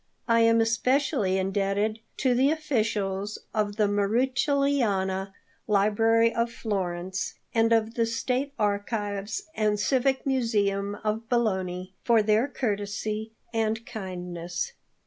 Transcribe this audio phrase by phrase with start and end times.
[0.27, 5.31] I am especially indebted to the officials of the Marucelliana
[5.67, 12.47] Library of Florence, and of the State Archives and Civic Museum of Bologna, for their
[12.47, 14.71] courtesy and kindness.